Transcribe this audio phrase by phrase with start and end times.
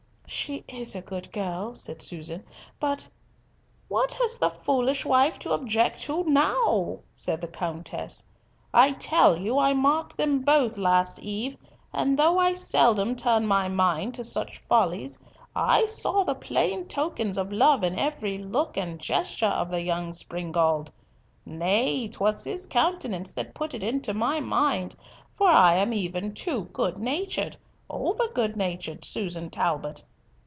[0.33, 2.45] "She is a good girl," said Susan,
[2.79, 3.09] "but—"
[3.89, 8.25] "What has the foolish wife to object now?" said the Countess.
[8.73, 11.57] "I tell you I marked them both last eve,
[11.93, 15.19] and though I seldom turn my mind to such follies,
[15.53, 20.13] I saw the plain tokens of love in every look and gesture of the young
[20.13, 20.89] springald.
[21.45, 24.95] Nay, 'twas his countenance that put it into my mind,
[25.37, 30.05] for I am even too good natured—over good natured, Susan Talbot.